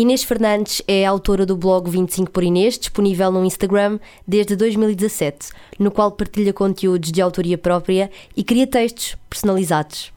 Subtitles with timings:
[0.00, 5.90] Inês Fernandes é autora do blog 25 por Inês, disponível no Instagram desde 2017, no
[5.90, 10.10] qual partilha conteúdos de autoria própria e cria textos personalizados.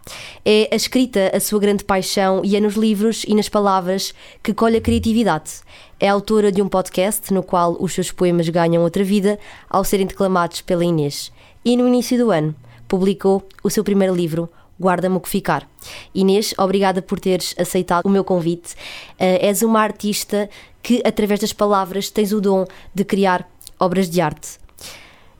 [0.45, 4.53] É a escrita a sua grande paixão e é nos livros e nas palavras que
[4.53, 5.51] colhe a criatividade.
[5.99, 9.37] É autora de um podcast no qual os seus poemas ganham outra vida
[9.69, 11.29] ao serem declamados pela Inês.
[11.65, 12.55] E no início do ano
[12.87, 14.49] publicou o seu primeiro livro,
[14.83, 15.65] Guarda-me o que ficar.
[16.13, 18.73] Inês, obrigada por teres aceitado o meu convite.
[19.13, 20.49] Uh, és uma artista
[20.81, 24.59] que, através das palavras, tens o dom de criar obras de arte.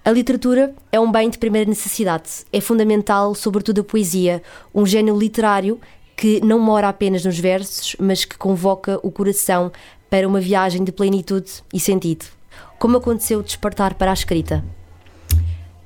[0.05, 2.45] A literatura é um bem de primeira necessidade.
[2.53, 4.41] É fundamental, sobretudo, a poesia,
[4.73, 5.77] um gênio literário
[6.15, 9.71] que não mora apenas nos versos, mas que convoca o coração
[10.09, 12.25] para uma viagem de plenitude e sentido.
[12.79, 14.63] Como aconteceu despertar para a escrita?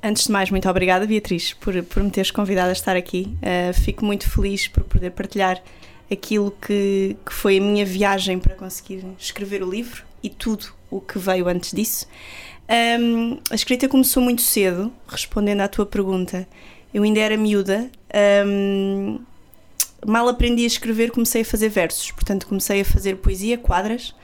[0.08, 3.36] Antes de mais, muito obrigada, Beatriz, por, por me teres convidado a estar aqui.
[3.42, 5.62] Uh, fico muito feliz por poder partilhar
[6.10, 10.98] aquilo que, que foi a minha viagem para conseguir escrever o livro e tudo o
[10.98, 12.06] que veio antes disso.
[12.98, 16.48] Um, a escrita começou muito cedo, respondendo à tua pergunta.
[16.94, 17.90] Eu ainda era miúda,
[18.46, 19.20] um,
[20.06, 24.14] mal aprendi a escrever, comecei a fazer versos, portanto, comecei a fazer poesia, quadras,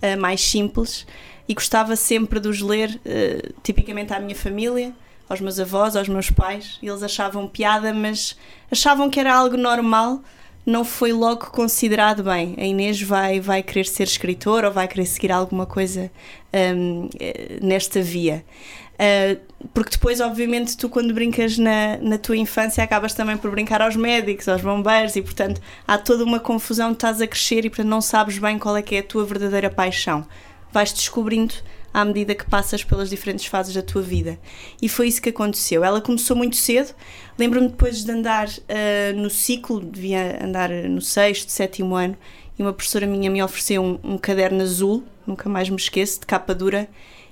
[0.00, 1.04] uh, mais simples,
[1.48, 4.94] e gostava sempre de os ler, uh, tipicamente à minha família
[5.28, 8.36] aos meus avós, aos meus pais, e eles achavam piada, mas
[8.70, 10.20] achavam que era algo normal,
[10.64, 12.54] não foi logo considerado bem.
[12.58, 16.10] A Inês vai, vai querer ser escritora ou vai querer seguir alguma coisa
[16.52, 18.44] um, eh, nesta via.
[18.92, 19.40] Uh,
[19.74, 23.96] porque depois, obviamente, tu quando brincas na, na tua infância acabas também por brincar aos
[23.96, 28.00] médicos, aos bombeiros e, portanto, há toda uma confusão, estás a crescer e, portanto, não
[28.00, 30.24] sabes bem qual é que é a tua verdadeira paixão.
[30.70, 31.54] Vais descobrindo
[31.92, 34.38] à medida que passas pelas diferentes fases da tua vida.
[34.80, 35.84] E foi isso que aconteceu.
[35.84, 36.94] Ela começou muito cedo.
[37.38, 42.16] Lembro-me depois de andar uh, no ciclo, devia andar no sexto, sétimo ano,
[42.58, 46.26] e uma professora minha me ofereceu um, um caderno azul, nunca mais me esqueço, de
[46.26, 46.88] capa dura,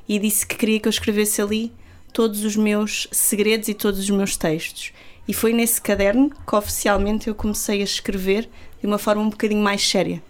[0.09, 1.72] e disse que queria que eu escrevesse ali
[2.12, 4.92] todos os meus segredos e todos os meus textos.
[5.28, 8.48] E foi nesse caderno que oficialmente eu comecei a escrever
[8.81, 10.22] de uma forma um bocadinho mais séria.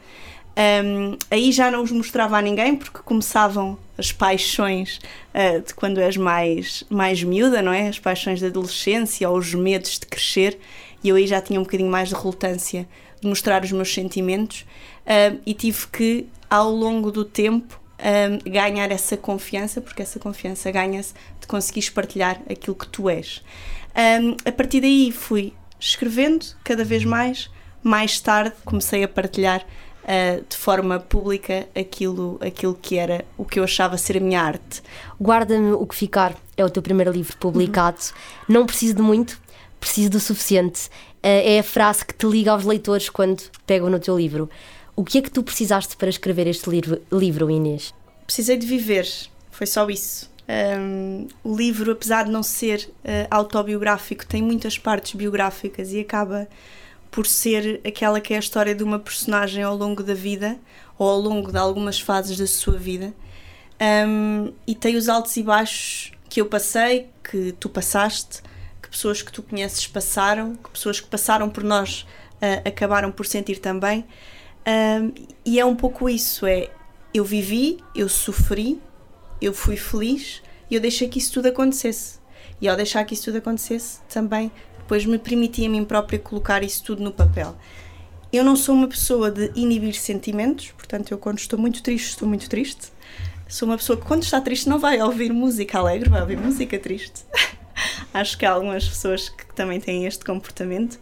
[0.56, 5.00] Um, aí já não os mostrava a ninguém porque começavam as paixões
[5.34, 7.88] uh, de quando és mais, mais miúda, não é?
[7.88, 10.58] As paixões da adolescência ou os medos de crescer,
[11.02, 12.86] e eu aí já tinha um bocadinho mais de relutância
[13.20, 14.66] de mostrar os meus sentimentos
[15.06, 17.80] uh, e tive que, ao longo do tempo,
[18.46, 23.42] ganhar essa confiança, porque essa confiança ganha-se de conseguires partilhar aquilo que tu és.
[23.94, 27.50] Um, a partir daí fui escrevendo cada vez mais,
[27.82, 29.64] mais tarde comecei a partilhar
[30.04, 34.42] uh, de forma pública aquilo, aquilo que era o que eu achava ser a minha
[34.42, 34.82] arte.
[35.20, 37.98] Guarda-me o que ficar é o teu primeiro livro publicado.
[37.98, 38.54] Uhum.
[38.54, 39.40] Não preciso de muito,
[39.78, 40.86] preciso do suficiente.
[41.22, 44.48] Uh, é a frase que te liga aos leitores quando pegam no teu livro.
[44.96, 47.94] O que é que tu precisaste para escrever este livro, livro Inês?
[48.26, 49.08] Precisei de viver,
[49.50, 50.30] foi só isso.
[50.78, 56.48] Um, o livro, apesar de não ser uh, autobiográfico, tem muitas partes biográficas e acaba
[57.10, 60.58] por ser aquela que é a história de uma personagem ao longo da vida
[60.98, 63.12] ou ao longo de algumas fases da sua vida.
[63.80, 68.42] Um, e tem os altos e baixos que eu passei, que tu passaste,
[68.82, 73.26] que pessoas que tu conheces passaram, que pessoas que passaram por nós uh, acabaram por
[73.26, 74.04] sentir também.
[74.66, 75.12] Um,
[75.44, 76.70] e é um pouco isso, é
[77.12, 78.80] eu vivi, eu sofri,
[79.40, 82.20] eu fui feliz e eu deixei que isso tudo acontecesse.
[82.60, 84.52] E ao deixar que isso tudo acontecesse também
[84.90, 87.54] depois me permiti a mim própria colocar isso tudo no papel.
[88.32, 92.26] Eu não sou uma pessoa de inibir sentimentos, portanto, eu quando estou muito triste, estou
[92.26, 92.88] muito triste.
[93.48, 96.76] Sou uma pessoa que quando está triste não vai ouvir música alegre, vai ouvir música
[96.76, 97.24] triste.
[98.12, 100.98] Acho que há algumas pessoas que também têm este comportamento.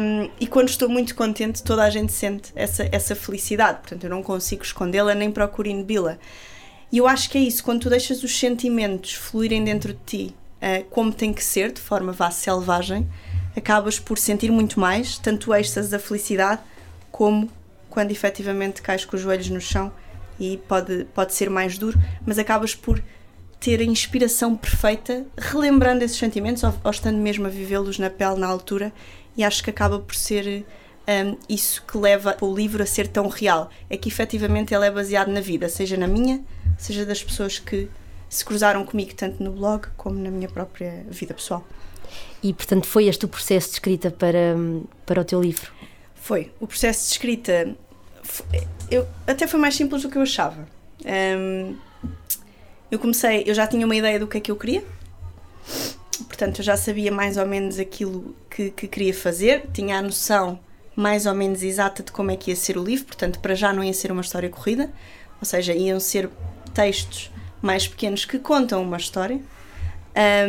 [0.00, 3.80] Um, e quando estou muito contente, toda a gente sente essa, essa felicidade.
[3.80, 6.16] Portanto, eu não consigo escondê-la nem procuro inibi-la.
[6.90, 10.34] E eu acho que é isso, quando tu deixas os sentimentos fluírem dentro de ti
[10.62, 13.08] uh, como tem que ser, de forma vá selvagem,
[13.56, 16.62] acabas por sentir muito mais, tanto o êxtase da felicidade,
[17.10, 17.50] como
[17.90, 19.92] quando efetivamente cais com os joelhos no chão
[20.40, 23.02] e pode, pode ser mais duro, mas acabas por
[23.60, 28.36] ter a inspiração perfeita, relembrando esses sentimentos ou, ou estando mesmo a vivê-los na pele
[28.36, 28.92] na altura,
[29.36, 30.64] e acho que acaba por ser
[31.06, 33.70] um, isso que leva o livro a ser tão real.
[33.88, 36.42] É que efetivamente ele é baseado na vida, seja na minha,
[36.78, 37.88] seja das pessoas que
[38.32, 41.62] se cruzaram comigo tanto no blog como na minha própria vida pessoal.
[42.42, 44.56] E, portanto, foi este o processo de escrita para,
[45.04, 45.70] para o teu livro?
[46.14, 46.50] Foi.
[46.58, 47.76] O processo de escrita
[48.22, 48.46] foi,
[48.90, 50.66] eu, até foi mais simples do que eu achava.
[51.04, 51.76] Um,
[52.90, 54.82] eu comecei, eu já tinha uma ideia do que é que eu queria,
[56.26, 60.58] portanto eu já sabia mais ou menos aquilo que, que queria fazer, tinha a noção
[60.94, 63.72] mais ou menos exata de como é que ia ser o livro, portanto para já
[63.72, 64.90] não ia ser uma história corrida,
[65.40, 66.30] ou seja, iam ser
[66.74, 67.31] textos
[67.62, 69.40] mais pequenos que contam uma história,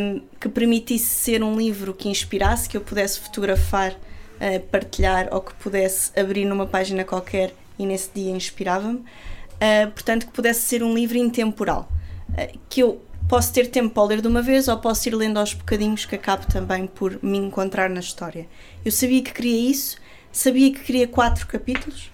[0.00, 5.40] um, que permitisse ser um livro que inspirasse, que eu pudesse fotografar, uh, partilhar ou
[5.40, 8.98] que pudesse abrir numa página qualquer e nesse dia inspirava-me.
[8.98, 11.88] Uh, portanto, que pudesse ser um livro intemporal,
[12.30, 15.38] uh, que eu posso ter tempo para ler de uma vez ou posso ir lendo
[15.38, 18.46] aos bocadinhos que acabo também por me encontrar na história.
[18.84, 19.96] Eu sabia que queria isso,
[20.30, 22.10] sabia que queria quatro capítulos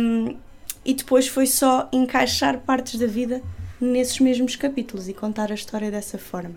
[0.00, 0.36] um,
[0.84, 3.42] e depois foi só encaixar partes da vida
[3.80, 6.56] nesses mesmos capítulos e contar a história dessa forma.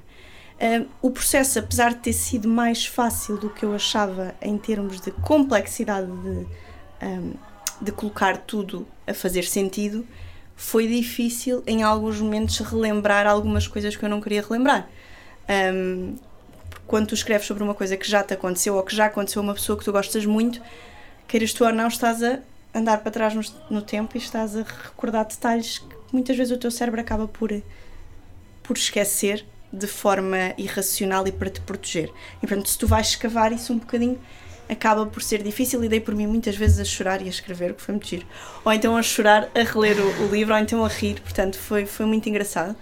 [1.02, 5.10] O processo, apesar de ter sido mais fácil do que eu achava em termos de
[5.12, 6.46] complexidade de,
[7.02, 7.34] um,
[7.82, 10.06] de colocar tudo a fazer sentido,
[10.58, 14.90] foi difícil em alguns momentos relembrar algumas coisas que eu não queria relembrar.
[15.74, 16.16] Um,
[16.86, 19.44] quando tu escreves sobre uma coisa que já te aconteceu ou que já aconteceu a
[19.44, 20.62] uma pessoa que tu gostas muito,
[21.26, 22.40] queiras tu ou não, estás a
[22.74, 26.58] andar para trás no, no tempo e estás a recordar detalhes que muitas vezes o
[26.58, 27.52] teu cérebro acaba por,
[28.64, 32.12] por esquecer de forma irracional e para te proteger.
[32.42, 34.20] E portanto, se tu vais escavar isso um bocadinho,
[34.68, 37.72] acaba por ser difícil e dei por mim muitas vezes a chorar e a escrever,
[37.72, 38.26] o que foi muito giro.
[38.64, 41.86] Ou então a chorar, a reler o, o livro, ou então a rir, portanto foi,
[41.86, 42.76] foi muito engraçado.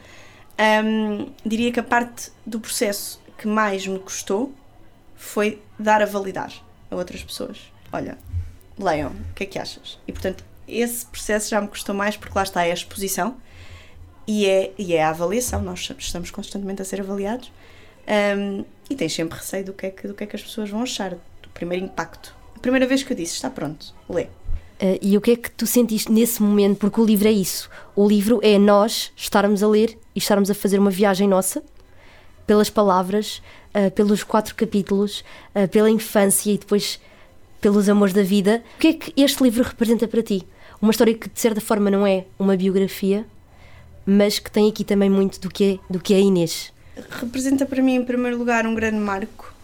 [0.59, 4.53] Um, diria que a parte do processo que mais me custou
[5.15, 6.51] foi dar a validar
[6.89, 7.71] a outras pessoas.
[7.91, 8.17] Olha,
[8.79, 9.99] leiam, o que é que achas?
[10.07, 13.37] E portanto, esse processo já me custou mais porque lá está é a exposição
[14.27, 15.61] e é, e é a avaliação.
[15.61, 17.51] Nós estamos constantemente a ser avaliados
[18.37, 20.69] um, e tens sempre receio do que, é que, do que é que as pessoas
[20.69, 21.17] vão achar
[21.57, 22.35] primeiro impacto.
[22.55, 24.23] A primeira vez que eu disse, está pronto, lê.
[24.23, 26.77] Uh, e o que é que tu sentiste nesse momento?
[26.77, 27.67] Porque o livro é isso.
[27.95, 31.63] O livro é nós estarmos a ler e estarmos a fazer uma viagem nossa
[32.45, 33.41] pelas palavras,
[33.73, 35.23] uh, pelos quatro capítulos,
[35.55, 36.99] uh, pela infância e depois
[37.61, 38.63] pelos amores da vida.
[38.75, 40.47] O que é que este livro representa para ti?
[40.81, 43.25] Uma história que de certa forma não é uma biografia,
[44.05, 46.71] mas que tem aqui também muito do que é, do que é Inês.
[47.21, 49.57] Representa para mim, em primeiro lugar, um grande marco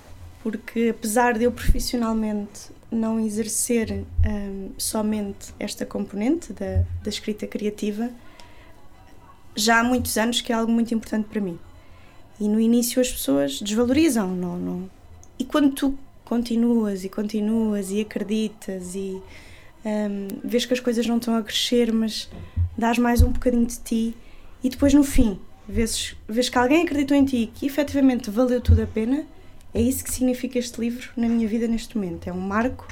[0.44, 8.12] porque apesar de eu profissionalmente não exercer um, somente esta componente da, da escrita criativa,
[9.56, 11.58] já há muitos anos que é algo muito importante para mim.
[12.40, 14.90] E no início as pessoas desvalorizam, não, não.
[15.40, 15.98] E quando tu
[16.34, 19.22] continuas e continuas e acreditas e
[19.86, 22.28] um, vês que as coisas não estão a crescer, mas
[22.76, 24.16] dás mais um bocadinho de ti
[24.64, 25.40] e depois no fim
[25.70, 29.28] vês, vês que alguém acreditou em ti que efetivamente valeu tudo a pena
[29.76, 32.28] é isso que significa este livro na minha vida neste momento.
[32.28, 32.88] É um marco,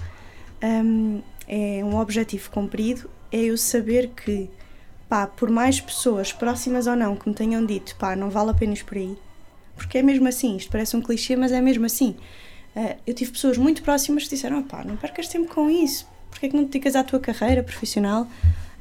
[0.64, 4.50] um, é um objetivo cumprido, é eu saber que,
[5.08, 8.54] pá, por mais pessoas próximas ou não que me tenham dito, pá, não vale a
[8.54, 9.16] pena ir por aí,
[9.76, 12.16] porque é mesmo assim, isto parece um clichê, mas é mesmo assim.
[12.75, 16.45] Uh, eu tive pessoas muito próximas que disseram, pá, não percas tempo com isso, porque
[16.45, 18.27] é que não te dedicas à tua carreira profissional?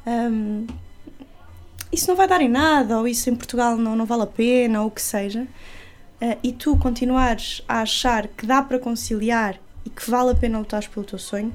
[0.06, 0.66] Um,
[1.92, 4.82] isso não vai dar em nada, ou isso em Portugal não, não vale a pena,
[4.82, 5.46] ou o que seja
[6.20, 10.58] uh, e tu continuares a achar que dá para conciliar e que vale a pena
[10.58, 11.52] lutar pelo teu sonho,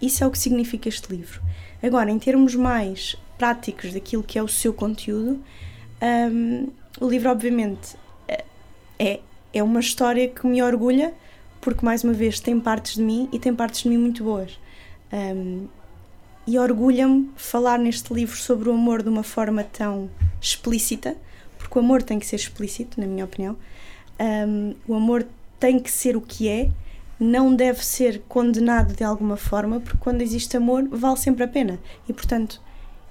[0.00, 1.40] isso é o que significa este livro.
[1.82, 5.42] Agora, em termos mais práticos daquilo que é o seu conteúdo,
[6.32, 6.68] um,
[7.00, 7.96] o livro, obviamente,
[8.26, 8.44] eh,
[8.98, 9.20] é,
[9.52, 11.14] é uma história que me orgulha,
[11.60, 14.58] porque, mais uma vez, tem partes de mim e tem partes de mim muito boas.
[15.12, 15.66] Um,
[16.46, 20.10] e orgulha-me falar neste livro sobre o amor de uma forma tão
[20.40, 21.16] explícita,
[21.58, 23.56] porque o amor tem que ser explícito, na minha opinião,
[24.18, 25.26] um, o amor
[25.60, 26.70] tem que ser o que é,
[27.20, 31.78] não deve ser condenado de alguma forma, porque quando existe amor, vale sempre a pena.
[32.08, 32.60] E portanto,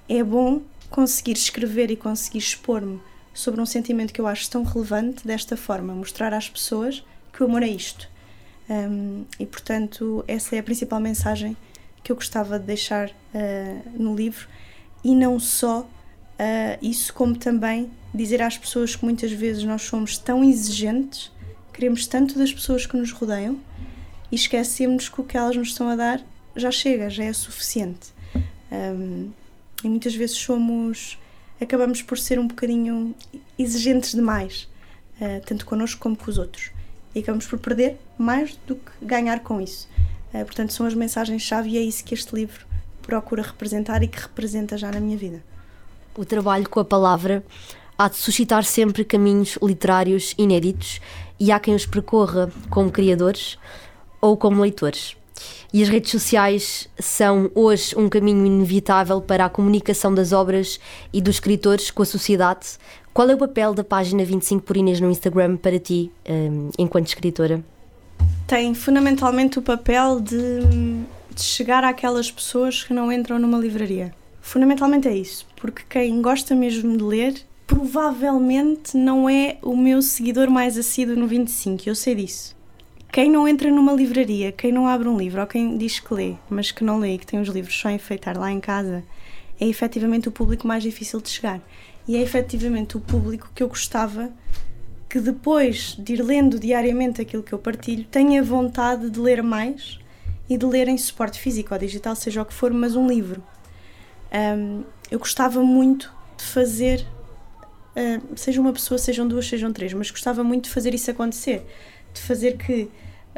[0.08, 3.00] é bom conseguir escrever e conseguir expor-me
[3.34, 7.46] sobre um sentimento que eu acho tão relevante desta forma, mostrar às pessoas que o
[7.46, 8.08] amor é isto.
[8.68, 11.56] Um, e portanto, essa é a principal mensagem
[12.02, 14.46] que eu gostava de deixar uh, no livro,
[15.02, 15.88] e não só uh,
[16.82, 21.30] isso, como também dizer às pessoas que muitas vezes nós somos tão exigentes,
[21.72, 23.58] queremos tanto das pessoas que nos rodeiam
[24.30, 26.20] e esquecemos que o que elas nos estão a dar
[26.56, 28.12] já chega, já é suficiente.
[28.70, 29.30] Um,
[29.84, 31.18] e muitas vezes somos,
[31.60, 33.14] acabamos por ser um bocadinho
[33.58, 34.68] exigentes demais,
[35.20, 36.70] uh, tanto connosco como com os outros.
[37.18, 39.88] E acabamos por perder mais do que ganhar com isso.
[40.32, 42.64] Uh, portanto, são as mensagens-chave e é isso que este livro
[43.02, 45.42] procura representar e que representa já na minha vida.
[46.16, 47.44] O trabalho com a palavra
[47.96, 51.00] há de suscitar sempre caminhos literários inéditos
[51.40, 53.58] e há quem os percorra como criadores
[54.20, 55.17] ou como leitores.
[55.72, 60.80] E as redes sociais são hoje um caminho inevitável para a comunicação das obras
[61.12, 62.78] e dos escritores com a sociedade.
[63.12, 67.08] Qual é o papel da página 25 por Inês no Instagram para ti, um, enquanto
[67.08, 67.62] escritora?
[68.46, 70.60] Tem fundamentalmente o papel de,
[71.34, 74.14] de chegar àquelas pessoas que não entram numa livraria.
[74.40, 77.34] Fundamentalmente é isso, porque quem gosta mesmo de ler
[77.66, 82.56] provavelmente não é o meu seguidor mais assíduo no 25, eu sei disso.
[83.10, 86.34] Quem não entra numa livraria, quem não abre um livro, ou quem diz que lê,
[86.48, 89.02] mas que não lê e que tem os livros só a enfeitar lá em casa,
[89.60, 91.60] é efetivamente o público mais difícil de chegar.
[92.06, 94.30] E é efetivamente o público que eu gostava
[95.08, 99.98] que depois de ir lendo diariamente aquilo que eu partilho, tenha vontade de ler mais
[100.48, 103.42] e de ler em suporte físico ou digital, seja o que for, mas um livro.
[104.30, 107.06] Um, eu gostava muito de fazer,
[107.96, 111.66] uh, seja uma pessoa, sejam duas, sejam três, mas gostava muito de fazer isso acontecer,
[112.20, 112.90] de fazer que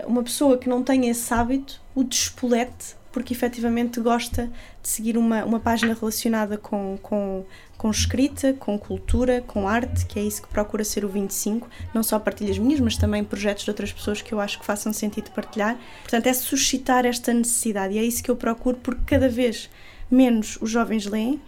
[0.07, 4.51] uma pessoa que não tenha esse hábito o despolete porque efetivamente gosta
[4.83, 7.45] de seguir uma, uma página relacionada com, com,
[7.77, 12.03] com escrita, com cultura, com arte, que é isso que procura ser o 25, não
[12.03, 15.31] só partilhas minhas, mas também projetos de outras pessoas que eu acho que façam sentido
[15.33, 15.77] partilhar.
[16.03, 19.69] Portanto, é suscitar esta necessidade e é isso que eu procuro, porque cada vez
[20.11, 21.41] menos os jovens leem.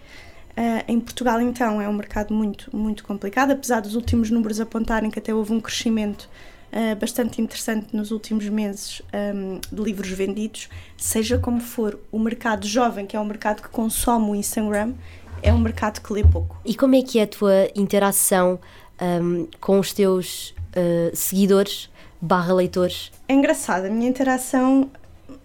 [0.55, 5.11] Uh, em Portugal, então, é um mercado muito, muito complicado, apesar dos últimos números apontarem
[5.11, 6.29] que até houve um crescimento
[6.73, 10.69] uh, bastante interessante nos últimos meses um, de livros vendidos.
[10.97, 14.95] Seja como for, o mercado jovem, que é o mercado que consome o Instagram,
[15.43, 16.61] é um mercado que lê pouco.
[16.65, 18.59] E como é que é a tua interação
[19.01, 23.11] um, com os teus uh, seguidores barra leitores?
[23.29, 24.91] É engraçado, a minha interação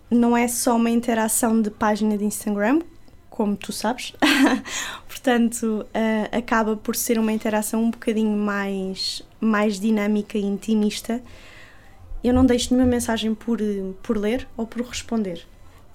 [0.10, 2.82] não é só uma interação de página de Instagram,
[3.30, 4.14] como tu sabes.
[5.08, 11.22] Portanto, uh, acaba por ser uma interação um bocadinho mais, mais dinâmica e intimista.
[12.24, 13.60] Eu não deixo nenhuma mensagem por,
[14.02, 15.46] por ler ou por responder.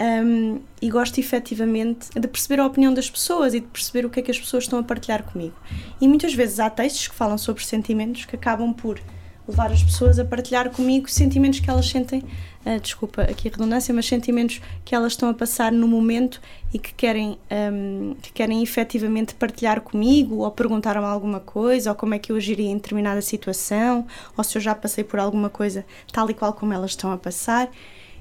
[0.00, 4.18] Um, e gosto efetivamente de perceber a opinião das pessoas e de perceber o que
[4.18, 5.54] é que as pessoas estão a partilhar comigo.
[6.00, 9.00] E muitas vezes há textos que falam sobre sentimentos que acabam por
[9.46, 12.22] levar as pessoas a partilhar comigo sentimentos que elas sentem,
[12.64, 16.40] uh, desculpa aqui a redundância, mas sentimentos que elas estão a passar no momento
[16.72, 17.38] e que querem,
[17.72, 22.36] um, que querem efetivamente partilhar comigo ou perguntar-me alguma coisa ou como é que eu
[22.36, 26.52] agiria em determinada situação ou se eu já passei por alguma coisa tal e qual
[26.52, 27.70] como elas estão a passar.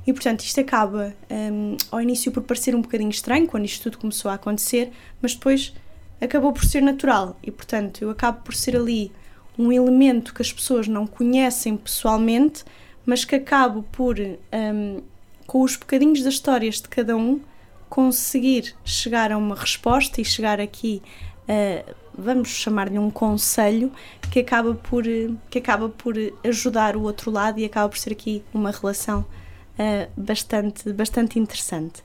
[0.05, 4.00] E portanto, isto acaba um, ao início por parecer um bocadinho estranho quando isto tudo
[4.00, 5.74] começou a acontecer, mas depois
[6.19, 9.12] acabou por ser natural e portanto eu acabo por ser ali
[9.57, 12.63] um elemento que as pessoas não conhecem pessoalmente,
[13.05, 15.01] mas que acabo por, um,
[15.48, 17.41] com os bocadinhos das histórias de cada um,
[17.89, 21.01] conseguir chegar a uma resposta e chegar aqui
[21.48, 23.91] a, vamos chamar-lhe um conselho,
[24.31, 25.03] que acaba, por,
[25.50, 30.10] que acaba por ajudar o outro lado e acaba por ser aqui uma relação uh,
[30.15, 32.03] bastante, bastante interessante.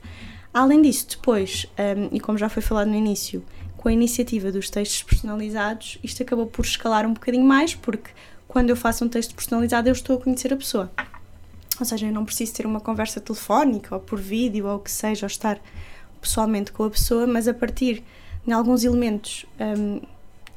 [0.53, 3.43] Além disso, depois, um, e como já foi falado no início,
[3.75, 8.09] com a iniciativa dos textos personalizados, isto acabou por escalar um bocadinho mais, porque
[8.57, 10.89] quando eu faço um texto personalizado, eu estou a conhecer a pessoa.
[11.79, 14.89] Ou seja, eu não preciso ter uma conversa telefónica ou por vídeo ou o que
[14.89, 15.59] seja, ou estar
[16.19, 18.03] pessoalmente com a pessoa, mas a partir
[18.43, 20.01] de alguns elementos um,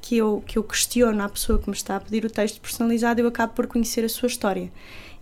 [0.00, 3.20] que, eu, que eu questiono à pessoa que me está a pedir o texto personalizado,
[3.20, 4.72] eu acabo por conhecer a sua história.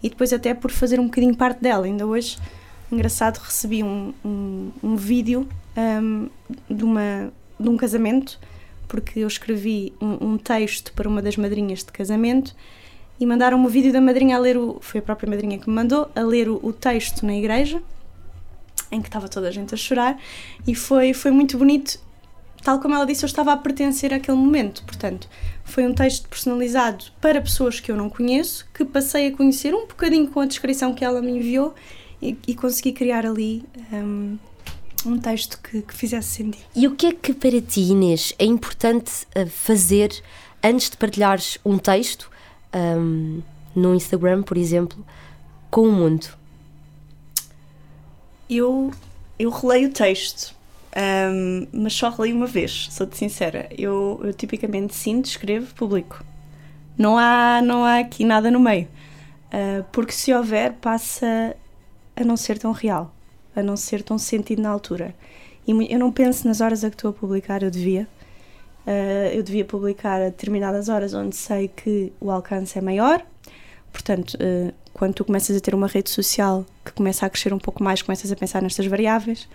[0.00, 1.84] E depois, até por fazer um bocadinho parte dela.
[1.84, 2.38] Ainda hoje,
[2.92, 6.28] engraçado, recebi um, um, um vídeo um,
[6.72, 8.38] de uma de um casamento,
[8.88, 12.56] porque eu escrevi um, um texto para uma das madrinhas de casamento
[13.20, 14.78] e mandaram-me o vídeo da madrinha a ler o.
[14.80, 17.82] Foi a própria madrinha que me mandou, a ler o, o, texto na igreja,
[18.90, 20.18] em que estava toda a gente a chorar,
[20.66, 22.00] e foi, foi muito bonito.
[22.62, 24.82] Tal como ela disse, eu estava a pertencer àquele momento.
[24.84, 25.28] Portanto,
[25.64, 29.86] foi um texto personalizado para pessoas que eu não conheço, que passei a conhecer um
[29.86, 31.74] bocadinho com a descrição que ela me enviou
[32.20, 34.38] e, e consegui criar ali um,
[35.08, 36.64] um texto que, que fizesse sentido.
[36.74, 40.10] E o que é que para ti, Inês, é importante eh, fazer
[40.62, 42.30] antes de partilhares um texto
[42.74, 43.42] um,
[43.74, 45.04] no Instagram, por exemplo,
[45.70, 46.26] com o mundo?
[48.48, 48.92] Eu,
[49.38, 50.54] eu releio o texto,
[50.96, 53.68] um, mas só releio uma vez, sou-te sincera.
[53.76, 56.24] Eu, eu tipicamente sinto, escrevo, publico.
[56.96, 58.88] Não há, não há aqui nada no meio.
[59.46, 61.56] Uh, porque se houver, passa
[62.16, 63.14] a não ser tão real
[63.58, 65.14] a não ser tão sentido na altura.
[65.66, 68.08] E eu não penso nas horas a que estou a publicar, eu devia.
[68.86, 73.22] Uh, eu devia publicar a determinadas horas onde sei que o alcance é maior.
[73.92, 77.58] Portanto, uh, quando tu começas a ter uma rede social que começa a crescer um
[77.58, 79.46] pouco mais, começas a pensar nestas variáveis.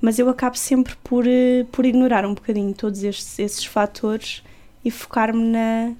[0.00, 4.42] Mas eu acabo sempre por, uh, por ignorar um bocadinho todos estes, esses fatores
[4.84, 5.92] e focar-me na,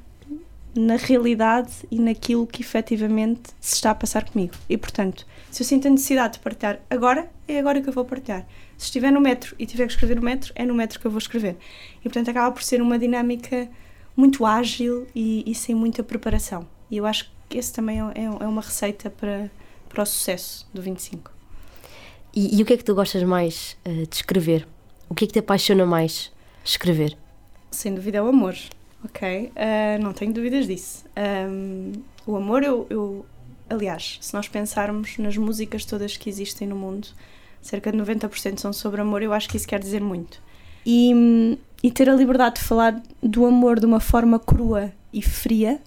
[0.75, 4.55] na realidade e naquilo que efetivamente se está a passar comigo.
[4.69, 5.25] E portanto,
[5.57, 8.47] se eu sinto a necessidade de partilhar agora, é agora que eu vou partilhar.
[8.77, 11.11] Se estiver no metro e tiver que escrever no metro, é no metro que eu
[11.11, 11.57] vou escrever.
[12.01, 13.67] E portanto acaba por ser uma dinâmica
[14.15, 16.69] muito ágil e, e sem muita preparação.
[16.91, 19.51] E eu acho que esse também é, é uma receita para,
[19.89, 21.33] para o sucesso do 25.
[22.35, 24.69] E, e o que é que tu gostas mais uh, de escrever?
[25.09, 26.31] O que é que te apaixona mais
[26.63, 27.17] escrever?
[27.71, 28.57] Sem dúvida é o amor,
[29.03, 29.51] ok?
[29.57, 31.07] Uh, não tenho dúvidas disso.
[31.17, 31.93] Um,
[32.27, 33.27] o amor, eu, eu,
[33.68, 37.08] aliás, se nós pensarmos nas músicas todas que existem no mundo,
[37.61, 40.40] cerca de 90% são sobre amor, eu acho que isso quer dizer muito.
[40.85, 45.80] E, e ter a liberdade de falar do amor de uma forma crua e fria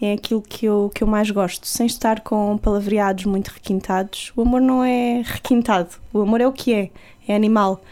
[0.00, 4.32] é aquilo que eu, que eu mais gosto, sem estar com palavreados muito requintados.
[4.36, 6.90] O amor não é requintado, o amor é o que é,
[7.26, 7.82] é animal.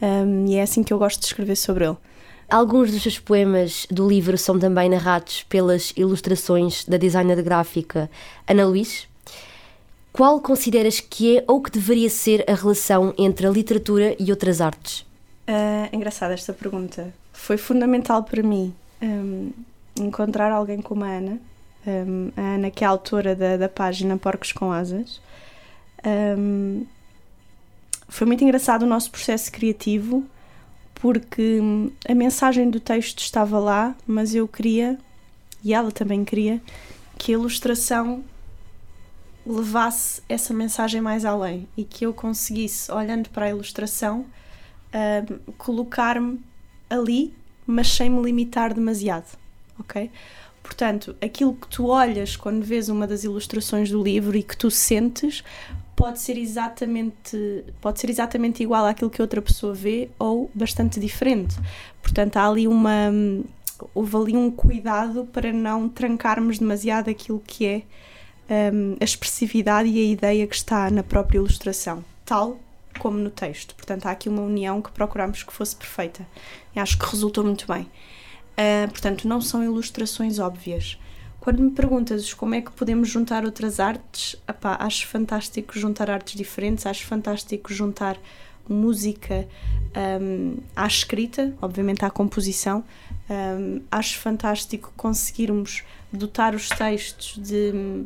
[0.00, 1.96] Um, e é assim que eu gosto de escrever sobre ele.
[2.52, 8.10] Alguns dos seus poemas do livro são também narrados pelas ilustrações da designer gráfica
[8.46, 9.08] Ana Luís.
[10.12, 14.60] Qual consideras que é ou que deveria ser a relação entre a literatura e outras
[14.60, 15.00] artes?
[15.48, 17.14] Uh, engraçada esta pergunta.
[17.32, 19.50] Foi fundamental para mim um,
[19.98, 21.38] encontrar alguém como a Ana,
[21.86, 25.22] um, a Ana que é a autora da, da página Porcos com Asas.
[26.04, 26.84] Um,
[28.10, 30.22] foi muito engraçado o nosso processo criativo
[31.02, 31.60] porque
[32.08, 34.96] a mensagem do texto estava lá, mas eu queria,
[35.64, 36.62] e ela também queria,
[37.18, 38.22] que a ilustração
[39.44, 46.40] levasse essa mensagem mais além e que eu conseguisse, olhando para a ilustração, uh, colocar-me
[46.88, 47.34] ali,
[47.66, 49.36] mas sem me limitar demasiado,
[49.80, 50.08] ok?
[50.62, 54.70] Portanto, aquilo que tu olhas quando vês uma das ilustrações do livro e que tu
[54.70, 55.42] sentes
[56.02, 61.54] pode ser exatamente pode ser exatamente igual àquilo que outra pessoa vê ou bastante diferente.
[62.02, 63.12] Portanto, há ali uma
[63.94, 67.82] houve ali um cuidado para não trancarmos demasiado aquilo que é
[68.72, 72.58] um, a expressividade e a ideia que está na própria ilustração, tal
[72.98, 73.76] como no texto.
[73.76, 76.26] Portanto, há aqui uma união que procuramos que fosse perfeita.
[76.74, 77.82] E acho que resultou muito bem.
[77.82, 80.98] Uh, portanto, não são ilustrações óbvias.
[81.42, 84.36] Quando me perguntas como é que podemos juntar outras artes,
[84.78, 88.16] acho fantástico juntar artes diferentes, acho fantástico juntar
[88.68, 89.48] música
[90.22, 92.84] um, à escrita, obviamente à composição.
[93.28, 98.04] Um, acho fantástico conseguirmos dotar os textos de,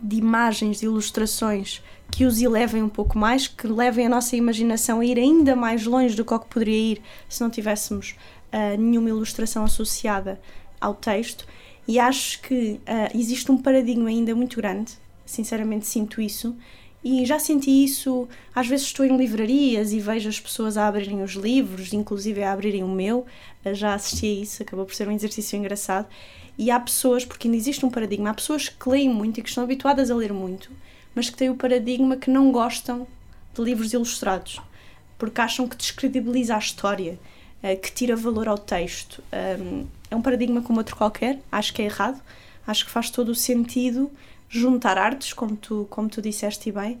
[0.00, 5.00] de imagens, de ilustrações que os elevem um pouco mais, que levem a nossa imaginação
[5.00, 8.16] a ir ainda mais longe do que, que poderia ir se não tivéssemos
[8.50, 10.40] uh, nenhuma ilustração associada
[10.80, 11.46] ao texto
[11.86, 14.92] e acho que uh, existe um paradigma ainda muito grande,
[15.24, 16.56] sinceramente sinto isso,
[17.04, 21.22] e já senti isso, às vezes estou em livrarias e vejo as pessoas a abrirem
[21.22, 23.24] os livros, inclusive a abrirem o meu,
[23.64, 26.06] uh, já assisti a isso, acabou por ser um exercício engraçado,
[26.58, 29.48] e há pessoas, porque ainda existe um paradigma, há pessoas que leem muito e que
[29.48, 30.70] estão habituadas a ler muito,
[31.14, 33.06] mas que têm o paradigma que não gostam
[33.54, 34.60] de livros ilustrados,
[35.18, 37.18] porque acham que descredibiliza a história,
[37.72, 39.22] uh, que tira valor ao texto.
[39.60, 42.20] Um, é um paradigma como outro qualquer, acho que é errado,
[42.66, 44.10] acho que faz todo o sentido
[44.48, 47.00] juntar artes, como tu, como tu disseste bem,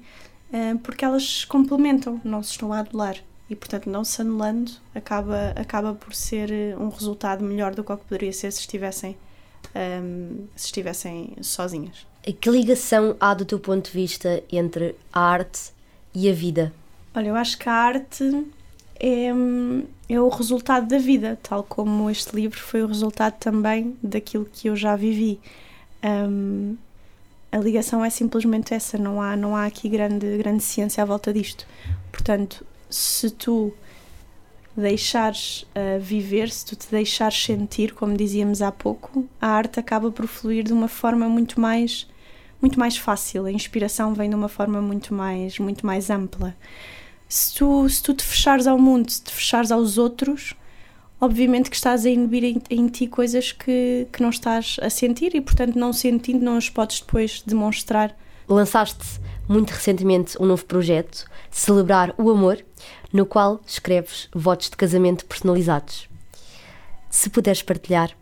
[0.50, 3.16] uh, porque elas complementam, não se estão a anular.
[3.48, 7.92] E, portanto, não se anulando, acaba, acaba por ser eh, um resultado melhor do que
[7.92, 9.16] o que poderia ser se estivessem,
[10.02, 12.04] um, se estivessem sozinhas.
[12.40, 15.70] Que ligação há, do teu ponto de vista, entre a arte
[16.12, 16.72] e a vida?
[17.14, 18.24] Olha, eu acho que a arte
[19.00, 19.28] é,
[20.08, 24.68] é o resultado da vida, tal como este livro foi o resultado também daquilo que
[24.68, 25.40] eu já vivi.
[26.04, 26.76] Um,
[27.50, 31.32] a ligação é simplesmente essa, não há, não há aqui grande, grande ciência à volta
[31.32, 31.66] disto.
[32.10, 33.72] Portanto, se tu
[34.76, 40.10] deixares uh, viver, se tu te deixares sentir, como dizíamos há pouco, a arte acaba
[40.10, 42.06] por fluir de uma forma muito mais
[42.60, 46.54] muito mais fácil, a inspiração vem de uma forma muito mais muito mais ampla
[47.28, 50.54] se tu, se tu te fechares ao mundo, se te fechares aos outros,
[51.20, 55.34] obviamente que estás a inibir em, em, ti coisas que, que não estás a sentir
[55.34, 58.16] e, portanto, não sentindo, não as podes depois demonstrar.
[58.48, 62.64] Lançaste muito recentemente um novo projeto, Celebrar o Amor,
[63.12, 66.08] no qual escreves votos de casamento personalizados.
[67.10, 68.16] Se puderes partilhar,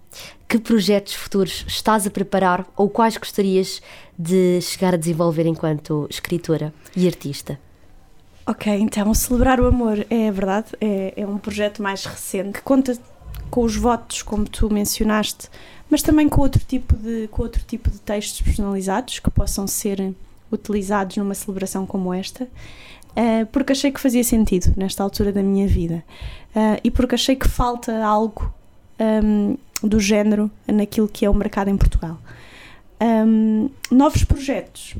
[0.49, 3.83] que projetos futuros estás a preparar ou quais gostarias
[4.17, 7.59] de chegar a desenvolver enquanto escritora e artista?
[8.47, 12.95] Ok, então Celebrar o Amor é verdade, é, é um projeto mais recente que conta
[13.51, 15.49] com os votos, como tu mencionaste,
[15.89, 20.15] mas também com outro tipo de, com outro tipo de textos personalizados que possam ser
[20.53, 25.67] utilizados numa celebração como esta, uh, porque achei que fazia sentido nesta altura da minha
[25.67, 26.05] vida
[26.55, 28.53] uh, e porque achei que falta algo
[29.01, 32.19] um, do género naquilo que é o mercado em Portugal.
[33.01, 34.97] Um, novos projetos.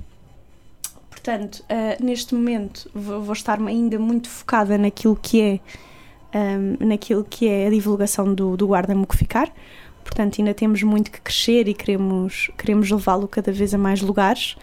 [1.25, 5.61] Portanto, uh, neste momento vou, vou estar ainda muito focada naquilo que é
[6.39, 9.51] um, naquilo que é a divulgação do, do Guarda-me ficar.
[10.03, 14.55] Portanto, ainda temos muito que crescer e queremos, queremos levá-lo cada vez a mais lugares.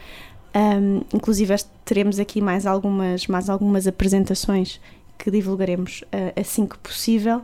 [0.54, 4.80] Um, inclusive teremos aqui mais algumas, mais algumas apresentações
[5.18, 7.42] que divulgaremos uh, assim que possível.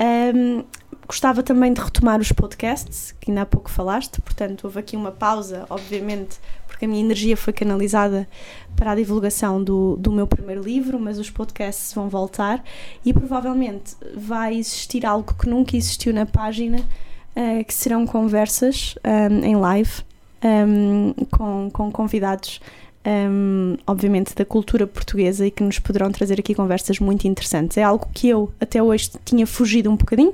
[0.00, 0.62] Um,
[1.08, 5.10] gostava também de retomar os podcasts, que ainda há pouco falaste, portanto houve aqui uma
[5.10, 6.38] pausa, obviamente,
[6.74, 8.26] porque a minha energia foi canalizada
[8.74, 12.64] para a divulgação do, do meu primeiro livro, mas os podcasts vão voltar
[13.04, 19.44] e provavelmente vai existir algo que nunca existiu na página, uh, que serão conversas um,
[19.44, 20.02] em live
[20.44, 22.60] um, com, com convidados.
[23.06, 27.76] Um, obviamente da cultura portuguesa e que nos poderão trazer aqui conversas muito interessantes.
[27.76, 30.32] É algo que eu até hoje tinha fugido um bocadinho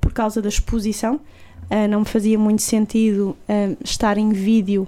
[0.00, 4.86] por causa da exposição, uh, não me fazia muito sentido uh, estar em vídeo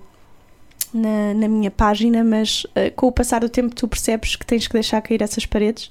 [0.92, 4.66] na, na minha página, mas uh, com o passar do tempo tu percebes que tens
[4.66, 5.90] que deixar cair essas paredes,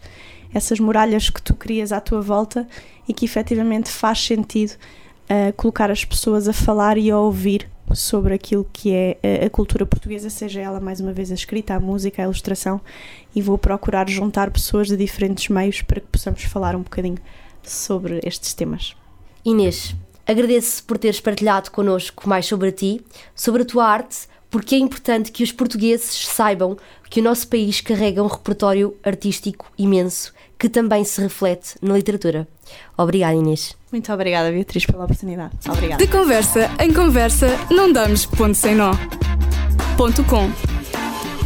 [0.54, 2.68] essas muralhas que tu crias à tua volta
[3.08, 4.74] e que efetivamente faz sentido
[5.58, 10.30] colocar as pessoas a falar e a ouvir sobre aquilo que é a cultura portuguesa,
[10.30, 12.82] seja ela mais uma vez a escrita, a música, a ilustração,
[13.36, 17.18] e vou procurar juntar pessoas de diferentes meios para que possamos falar um bocadinho
[17.64, 18.96] sobre estes temas.
[19.44, 23.02] Inês, agradeço por teres partilhado connosco mais sobre ti,
[23.36, 24.28] sobre a tua arte,
[24.58, 26.76] porque é importante que os portugueses saibam
[27.12, 32.48] que o nosso país carrega um repertório artístico imenso que também se reflete na literatura.
[32.98, 33.78] Obrigada, Inês.
[33.92, 35.54] Muito obrigada, Beatriz, pela oportunidade.
[35.70, 36.04] Obrigada.
[36.04, 38.94] De conversa em conversa, não damos ponto sem nó.
[39.96, 40.50] Ponto com.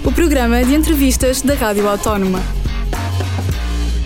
[0.05, 2.39] O programa de entrevistas da Rádio Autónoma.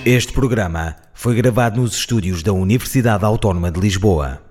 [0.03, 4.44] Este programa foi gravado nos estúdios da Universidade Autónoma de Lisboa.